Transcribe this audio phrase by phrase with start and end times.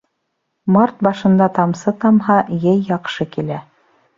[0.75, 3.61] Март башында тамсы тамһа, йәй яҡшы килә.